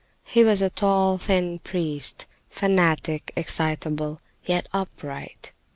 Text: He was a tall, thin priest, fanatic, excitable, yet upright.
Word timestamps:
He 0.23 0.43
was 0.43 0.63
a 0.63 0.71
tall, 0.71 1.19
thin 1.19 1.59
priest, 1.59 2.25
fanatic, 2.49 3.31
excitable, 3.35 4.19
yet 4.43 4.65
upright. 4.73 5.53